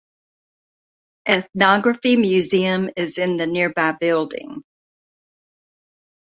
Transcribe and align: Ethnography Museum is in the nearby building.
Ethnography 1.29 2.17
Museum 2.17 2.89
is 2.97 3.19
in 3.19 3.37
the 3.37 3.45
nearby 3.45 3.91
building. 3.91 4.63